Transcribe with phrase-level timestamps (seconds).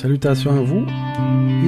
[0.00, 0.86] Salutations à vous.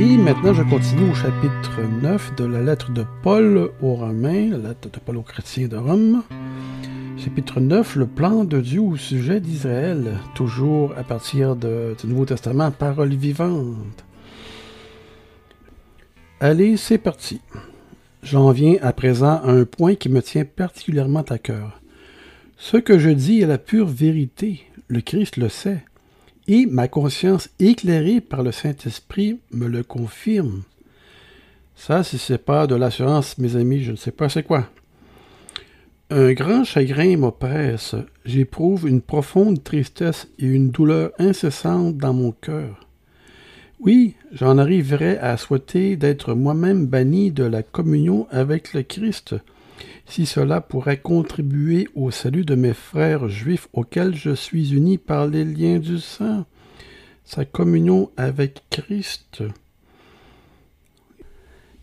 [0.01, 4.69] Et maintenant, je continue au chapitre 9 de la lettre de Paul aux Romains, la
[4.69, 6.23] lettre de Paul aux chrétiens de Rome.
[7.19, 11.67] Chapitre 9, le plan de Dieu au sujet d'Israël, toujours à partir du
[12.05, 14.05] Nouveau Testament, parole vivante.
[16.39, 17.41] Allez, c'est parti.
[18.23, 21.81] J'en viens à présent à un point qui me tient particulièrement à cœur.
[22.59, 25.83] Ce que je dis est la pure vérité, le Christ le sait
[26.51, 30.63] et ma conscience éclairée par le Saint-Esprit me le confirme.
[31.77, 34.69] Ça, si c'est pas de l'assurance, mes amis, je ne sais pas c'est quoi.
[36.11, 42.85] Un grand chagrin m'oppresse, j'éprouve une profonde tristesse et une douleur incessante dans mon cœur.
[43.79, 49.37] Oui, j'en arriverai à souhaiter d'être moi-même banni de la communion avec le Christ,
[50.11, 55.29] si cela pourrait contribuer au salut de mes frères juifs auxquels je suis uni par
[55.29, 56.47] les liens du sang,
[57.25, 59.45] sa communion avec Christ.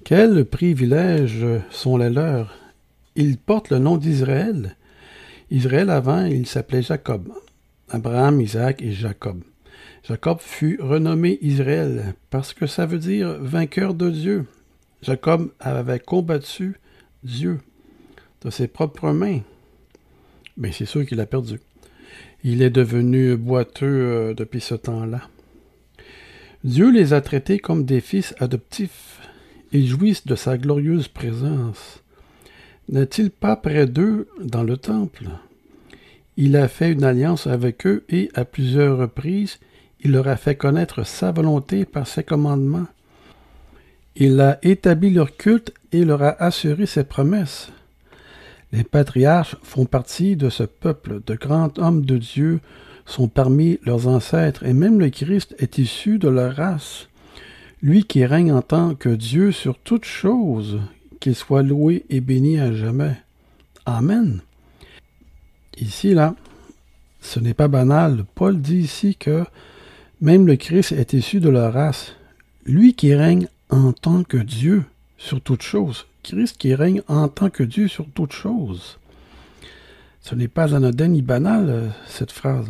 [0.04, 2.54] Quels privilèges sont les leurs?
[3.16, 4.76] Ils portent le nom d'Israël.
[5.50, 7.32] Israël avant, il s'appelait Jacob.
[7.90, 9.42] Abraham, Isaac et Jacob.
[10.04, 14.46] Jacob fut renommé Israël parce que ça veut dire vainqueur de Dieu.
[15.02, 16.80] Jacob avait combattu
[17.24, 17.60] Dieu
[18.44, 19.42] de ses propres mains.
[20.58, 21.60] Mais c'est sûr qu'il a perdu.
[22.44, 25.22] Il est devenu boiteux euh, depuis ce temps-là.
[26.64, 29.20] Dieu les a traités comme des fils adoptifs.
[29.72, 32.02] Ils jouissent de sa glorieuse présence.
[32.90, 35.28] N'est-il pas près d'eux dans le temple?
[36.38, 39.60] Il a fait une alliance avec eux et, à plusieurs reprises,
[40.02, 42.88] il leur a fait connaître sa volonté par ses commandements.
[44.16, 47.72] Il a établi leur culte et leur a assuré ses promesses.
[48.72, 52.60] Les patriarches font partie de ce peuple, de grands hommes de Dieu
[53.06, 57.08] sont parmi leurs ancêtres, et même le Christ est issu de leur race.
[57.82, 60.80] Lui qui règne en tant que Dieu sur toutes choses,
[61.20, 63.16] qu'il soit loué et béni à jamais.
[63.86, 64.42] Amen.
[65.78, 66.36] Ici, là,
[67.22, 68.26] ce n'est pas banal.
[68.36, 69.46] Paul dit ici que
[70.20, 72.14] même le Christ est issu de leur race.
[72.66, 74.84] Lui qui règne en tant que Dieu
[75.18, 76.08] sur toutes choses.
[76.28, 79.00] Christ qui règne en tant que Dieu sur toutes choses.
[80.20, 82.68] Ce n'est pas anodin ni banal, euh, cette phrase.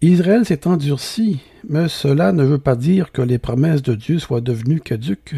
[0.00, 4.40] Israël s'est endurci, mais cela ne veut pas dire que les promesses de Dieu soient
[4.40, 5.36] devenues caduques.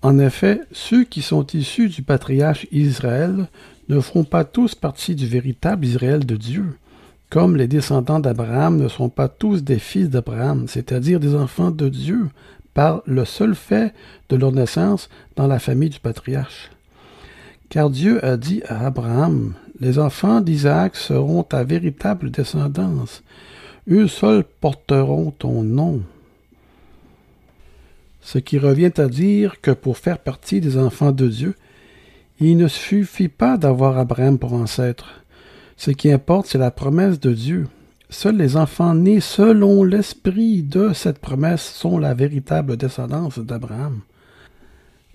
[0.00, 3.48] En effet, ceux qui sont issus du patriarche Israël
[3.90, 6.64] ne font pas tous partie du véritable Israël de Dieu,
[7.28, 11.88] comme les descendants d'Abraham ne sont pas tous des fils d'Abraham, c'est-à-dire des enfants de
[11.90, 12.28] Dieu,
[12.76, 13.94] par le seul fait
[14.28, 16.70] de leur naissance dans la famille du patriarche.
[17.70, 23.22] Car Dieu a dit à Abraham, Les enfants d'Isaac seront ta véritable descendance.
[23.90, 26.02] Eux seuls porteront ton nom.
[28.20, 31.54] Ce qui revient à dire que pour faire partie des enfants de Dieu,
[32.40, 35.22] il ne suffit pas d'avoir Abraham pour ancêtre.
[35.78, 37.68] Ce qui importe, c'est la promesse de Dieu.
[38.08, 44.00] Seuls les enfants nés selon l'esprit de cette promesse sont la véritable descendance d'Abraham.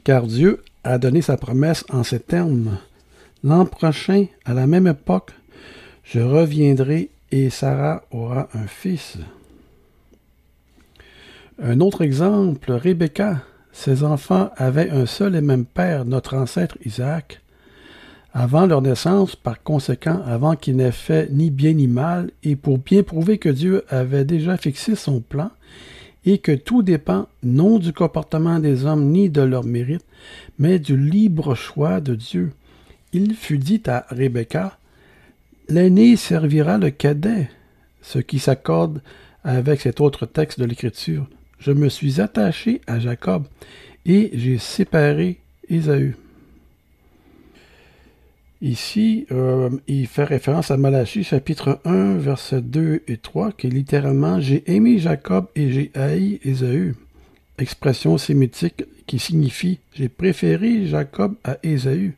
[0.04, 2.78] Car Dieu a donné sa promesse en ces termes.
[3.44, 5.32] L'an prochain, à la même époque,
[6.04, 9.18] je reviendrai et Sarah aura un fils.
[11.62, 13.44] Un autre exemple, Rebecca.
[13.72, 17.40] Ses enfants avaient un seul et même père, notre ancêtre Isaac.
[18.34, 22.78] Avant leur naissance, par conséquent, avant qu'ils n'aient fait ni bien ni mal, et pour
[22.78, 25.52] bien prouver que Dieu avait déjà fixé son plan,
[26.26, 30.06] et que tout dépend non du comportement des hommes ni de leur mérite,
[30.60, 32.54] mais du libre choix de Dieu.
[33.12, 34.78] Il fut dit à Rebecca,
[35.68, 37.50] L'aîné servira le cadet,
[38.02, 39.02] ce qui s'accorde
[39.44, 41.28] avec cet autre texte de l'Écriture.
[41.60, 43.44] Je me suis attaché à Jacob,
[44.06, 45.40] et j'ai séparé
[45.70, 46.16] Ésaü.
[48.62, 53.72] Ici, euh, il fait référence à Malachie chapitre 1, versets 2 et 3, qui est
[53.72, 56.94] littéralement J'ai aimé Jacob et j'ai haï Ésaü.
[57.58, 62.14] Expression sémitique qui signifie J'ai préféré Jacob à Ésaü.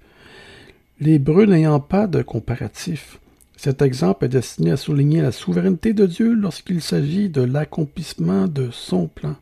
[0.99, 3.19] L'hébreu n'ayant pas de comparatif.
[3.55, 8.69] Cet exemple est destiné à souligner la souveraineté de Dieu lorsqu'il s'agit de l'accomplissement de
[8.69, 9.37] son plan.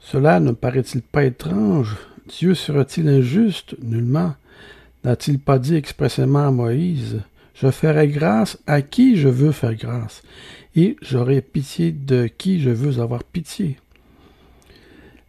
[0.00, 1.98] Cela ne paraît-il pas étrange?
[2.26, 3.76] Dieu sera-t-il injuste?
[3.82, 4.34] Nullement.
[5.04, 7.20] N'a-t-il pas dit expressément à Moïse
[7.54, 10.22] Je ferai grâce à qui je veux faire grâce,
[10.76, 13.78] et j'aurai pitié de qui je veux avoir pitié.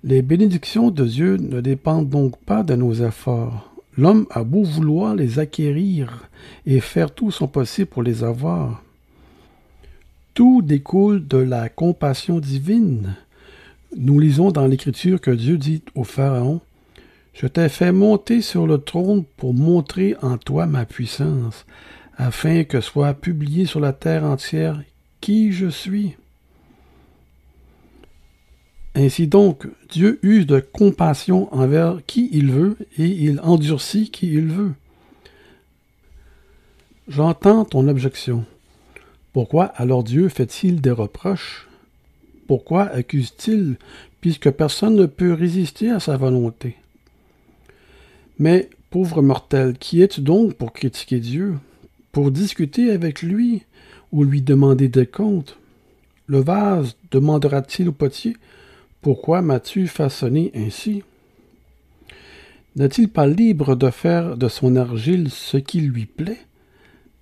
[0.03, 3.71] Les bénédictions de Dieu ne dépendent donc pas de nos efforts.
[3.97, 6.27] L'homme a beau vouloir les acquérir
[6.65, 8.83] et faire tout son possible pour les avoir.
[10.33, 13.15] Tout découle de la compassion divine.
[13.95, 16.61] Nous lisons dans l'Écriture que Dieu dit au Pharaon,
[17.33, 21.65] Je t'ai fait monter sur le trône pour montrer en toi ma puissance,
[22.17, 24.81] afin que soit publié sur la terre entière
[25.21, 26.15] qui je suis.
[28.93, 34.47] Ainsi donc, Dieu use de compassion envers qui il veut et il endurcit qui il
[34.47, 34.73] veut.
[37.07, 38.45] J'entends ton objection.
[39.31, 41.69] Pourquoi alors Dieu fait-il des reproches?
[42.47, 43.77] Pourquoi accuse-t-il
[44.19, 46.75] puisque personne ne peut résister à sa volonté?
[48.41, 51.59] Mais, pauvre mortel, qui es-tu donc pour critiquer Dieu
[52.11, 53.61] Pour discuter avec lui
[54.11, 55.57] ou lui demander des comptes?
[56.25, 58.35] Le vase demandera-t-il au potier
[59.03, 61.03] pourquoi m'as-tu façonné ainsi?
[62.75, 66.41] N'est-il pas libre de faire de son argile ce qui lui plaît?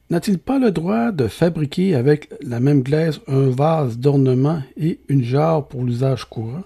[0.10, 5.24] N'a-t-il pas le droit de fabriquer avec la même glaise un vase d'ornement et une
[5.24, 6.64] jarre pour l'usage courant?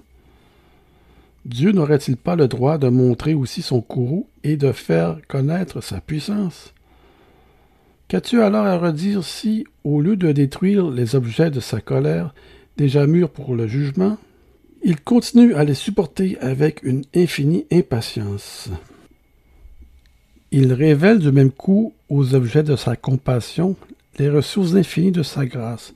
[1.46, 6.00] Dieu n'aurait-il pas le droit de montrer aussi son courroux et de faire connaître sa
[6.00, 6.74] puissance?
[8.08, 12.34] Qu'as-tu alors à redire si, au lieu de détruire les objets de sa colère,
[12.78, 14.18] déjà mûrs pour le jugement,
[14.84, 18.70] il continue à les supporter avec une infinie impatience?
[20.52, 23.76] Il révèle du même coup aux objets de sa compassion
[24.20, 25.94] les ressources infinies de sa grâce.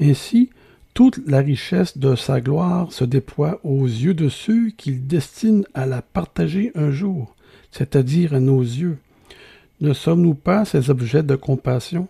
[0.00, 0.50] Ainsi,
[0.96, 5.84] toute la richesse de sa gloire se déploie aux yeux de ceux qu'il destine à
[5.84, 7.36] la partager un jour,
[7.70, 8.96] c'est-à-dire à nos yeux.
[9.82, 12.08] Ne sommes-nous pas ces objets de compassion?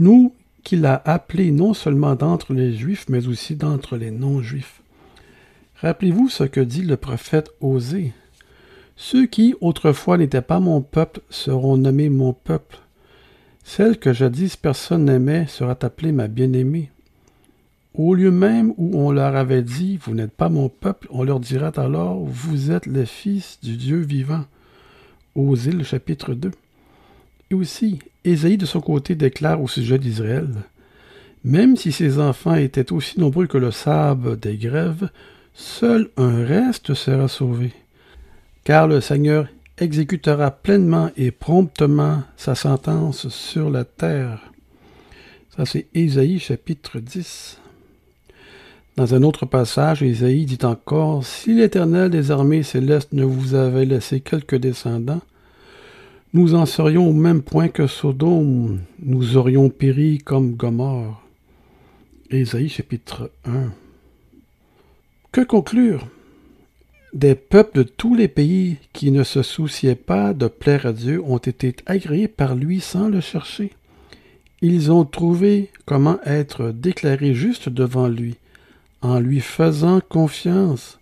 [0.00, 0.34] Nous
[0.64, 4.82] qu'il a appelés non seulement d'entre les Juifs, mais aussi d'entre les non-Juifs.
[5.76, 8.12] Rappelez-vous ce que dit le prophète Osée.
[8.96, 12.80] Ceux qui autrefois n'étaient pas mon peuple seront nommés mon peuple.
[13.62, 16.90] Celle que jadis personne n'aimait sera appelée ma bien-aimée.
[17.94, 21.40] Au lieu même où on leur avait dit Vous n'êtes pas mon peuple, on leur
[21.40, 24.44] dira alors Vous êtes les fils du Dieu vivant.
[25.36, 26.50] Le chapitre 2.
[27.50, 30.48] Et aussi, Ésaïe de son côté déclare au sujet d'Israël
[31.44, 35.08] Même si ses enfants étaient aussi nombreux que le sable des grèves,
[35.54, 37.72] seul un reste sera sauvé,
[38.64, 39.46] car le Seigneur
[39.78, 44.40] exécutera pleinement et promptement sa sentence sur la terre.
[45.56, 47.58] Ça, c'est Ésaïe chapitre 10.
[48.96, 53.84] Dans un autre passage, Ésaïe dit encore Si l'Éternel des armées célestes ne vous avait
[53.84, 55.22] laissé quelques descendants,
[56.32, 61.22] nous en serions au même point que Sodome, nous aurions péri comme Gomorre.
[62.30, 63.72] Ésaïe chapitre 1.
[65.32, 66.06] Que conclure?
[67.12, 71.20] Des peuples de tous les pays qui ne se souciaient pas de plaire à Dieu
[71.24, 73.72] ont été agréés par lui sans le chercher.
[74.62, 78.36] Ils ont trouvé comment être déclarés justes devant lui,
[79.02, 80.98] en lui faisant confiance.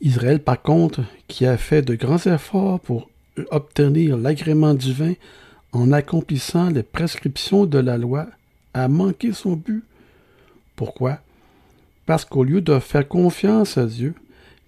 [0.00, 3.10] Israël, par contre, qui a fait de grands efforts pour
[3.50, 5.14] obtenir l'agrément divin
[5.72, 8.26] en accomplissant les prescriptions de la loi,
[8.74, 9.84] a manqué son but.
[10.76, 11.18] Pourquoi?
[12.06, 14.14] Parce qu'au lieu de faire confiance à Dieu,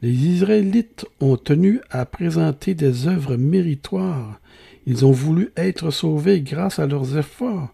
[0.02, 4.40] les Israélites ont tenu à présenter des œuvres méritoires.
[4.86, 7.68] Ils ont voulu être sauvés grâce à leurs efforts.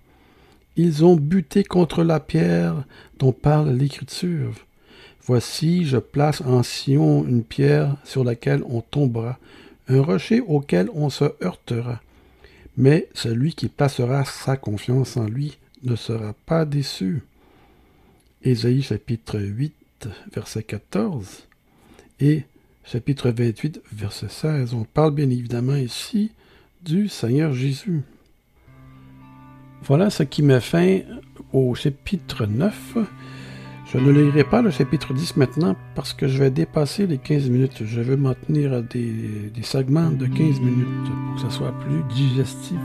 [0.77, 2.85] Ils ont buté contre la pierre
[3.19, 4.66] dont parle l'Écriture.
[5.27, 9.39] Voici, je place en Sion une pierre sur laquelle on tombera,
[9.89, 12.01] un rocher auquel on se heurtera.
[12.77, 17.25] Mais celui qui placera sa confiance en lui ne sera pas déçu.
[18.45, 21.49] Ésaïe chapitre 8, verset 14
[22.21, 22.45] et
[22.85, 24.75] chapitre 28, verset 16.
[24.75, 26.31] On parle bien évidemment ici
[26.85, 28.03] du Seigneur Jésus.
[29.83, 31.01] Voilà ce qui met fin
[31.53, 32.97] au chapitre 9.
[33.97, 37.49] Je ne lirai pas le chapitre 10 maintenant parce que je vais dépasser les 15
[37.49, 37.83] minutes.
[37.83, 40.87] Je veux m'en tenir à des, segments de 15 minutes
[41.27, 42.79] pour que ce soit plus digestif.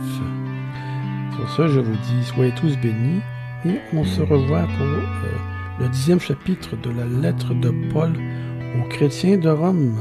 [1.36, 3.20] Sur ce, je vous dis, soyez tous bénis
[3.66, 8.14] et on se revoit pour euh, le dixième chapitre de la lettre de Paul
[8.80, 9.98] aux chrétiens de Rome.